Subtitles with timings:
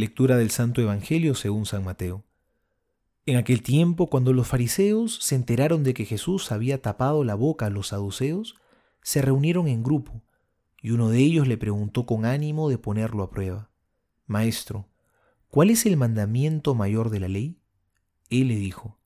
[0.00, 2.24] Lectura del Santo Evangelio según San Mateo.
[3.26, 7.66] En aquel tiempo, cuando los fariseos se enteraron de que Jesús había tapado la boca
[7.66, 8.56] a los saduceos,
[9.02, 10.22] se reunieron en grupo,
[10.80, 13.68] y uno de ellos le preguntó con ánimo de ponerlo a prueba,
[14.26, 14.88] Maestro,
[15.50, 17.58] ¿cuál es el mandamiento mayor de la ley?
[18.30, 18.96] Él le dijo,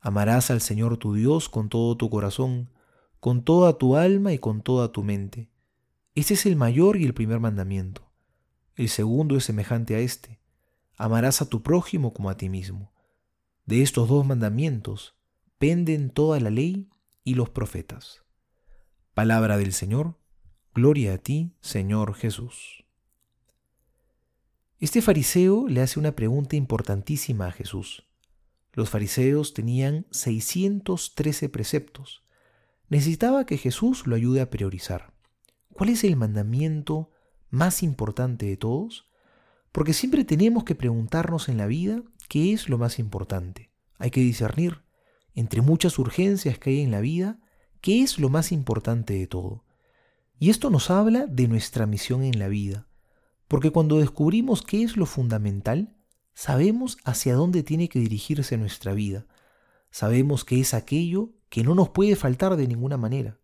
[0.00, 2.70] Amarás al Señor tu Dios con todo tu corazón,
[3.20, 5.48] con toda tu alma y con toda tu mente.
[6.16, 8.13] Este es el mayor y el primer mandamiento.
[8.76, 10.40] El segundo es semejante a este.
[10.96, 12.92] Amarás a tu prójimo como a ti mismo.
[13.66, 15.16] De estos dos mandamientos
[15.58, 16.88] penden toda la ley
[17.22, 18.22] y los profetas.
[19.14, 20.18] Palabra del Señor,
[20.74, 22.84] gloria a ti, Señor Jesús.
[24.80, 28.04] Este fariseo le hace una pregunta importantísima a Jesús.
[28.72, 32.24] Los fariseos tenían 613 preceptos.
[32.88, 35.14] Necesitaba que Jesús lo ayude a priorizar.
[35.72, 37.10] ¿Cuál es el mandamiento
[37.54, 39.08] más importante de todos?
[39.72, 43.70] Porque siempre tenemos que preguntarnos en la vida qué es lo más importante.
[43.98, 44.82] Hay que discernir
[45.34, 47.38] entre muchas urgencias que hay en la vida,
[47.80, 49.64] qué es lo más importante de todo.
[50.38, 52.88] Y esto nos habla de nuestra misión en la vida,
[53.48, 55.96] porque cuando descubrimos qué es lo fundamental,
[56.34, 59.26] sabemos hacia dónde tiene que dirigirse nuestra vida.
[59.90, 63.38] Sabemos que es aquello que no nos puede faltar de ninguna manera.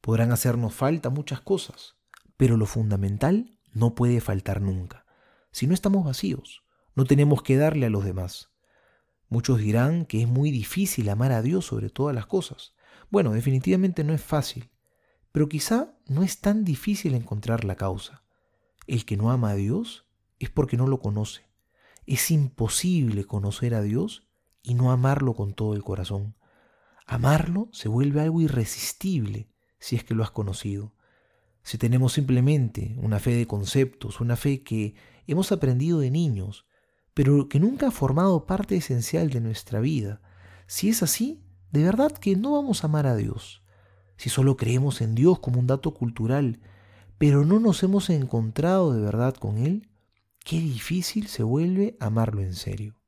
[0.00, 1.96] Podrán hacernos falta muchas cosas,
[2.36, 5.04] pero lo fundamental no puede faltar nunca.
[5.50, 8.50] Si no estamos vacíos, no tenemos que darle a los demás.
[9.28, 12.74] Muchos dirán que es muy difícil amar a Dios sobre todas las cosas.
[13.10, 14.70] Bueno, definitivamente no es fácil,
[15.32, 18.22] pero quizá no es tan difícil encontrar la causa.
[18.86, 20.06] El que no ama a Dios
[20.38, 21.48] es porque no lo conoce.
[22.06, 24.28] Es imposible conocer a Dios
[24.62, 26.36] y no amarlo con todo el corazón.
[27.06, 30.94] Amarlo se vuelve algo irresistible si es que lo has conocido.
[31.64, 34.94] Si tenemos simplemente una fe de conceptos, una fe que
[35.26, 36.66] hemos aprendido de niños,
[37.14, 40.20] pero que nunca ha formado parte esencial de nuestra vida,
[40.66, 43.62] si es así, de verdad que no vamos a amar a Dios.
[44.16, 46.60] Si solo creemos en Dios como un dato cultural,
[47.16, 49.88] pero no nos hemos encontrado de verdad con Él,
[50.44, 53.00] qué difícil se vuelve amarlo en serio.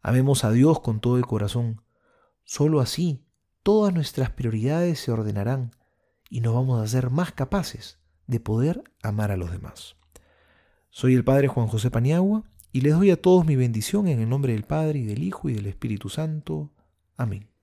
[0.00, 1.82] Amemos a Dios con todo el corazón.
[2.44, 3.26] Solo así
[3.62, 5.72] todas nuestras prioridades se ordenarán
[6.34, 9.94] y nos vamos a ser más capaces de poder amar a los demás.
[10.90, 14.28] Soy el Padre Juan José Paniagua y les doy a todos mi bendición en el
[14.28, 16.72] nombre del Padre y del Hijo y del Espíritu Santo.
[17.16, 17.53] Amén.